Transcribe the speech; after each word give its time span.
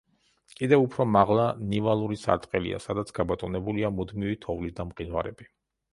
კიდევ 0.59 0.85
უფრო 0.85 1.05
მაღლა 1.15 1.43
ნივალური 1.73 2.17
სარტყელია, 2.21 2.81
სადაც 2.89 3.13
გაბატონებულია 3.19 3.95
მუდმივი 3.99 4.43
თოვლი 4.47 4.77
და 4.81 4.89
მყინვარები. 4.93 5.53